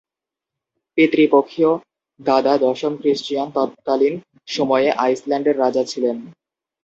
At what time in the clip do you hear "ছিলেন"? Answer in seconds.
5.83-6.17